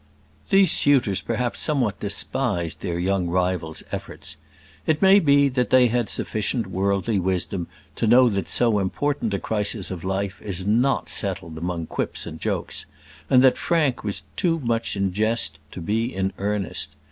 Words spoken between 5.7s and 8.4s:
had sufficient worldly wisdom to know